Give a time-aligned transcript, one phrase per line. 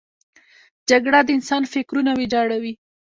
[0.89, 2.73] جګړه د انسان فکرونه ویجاړوي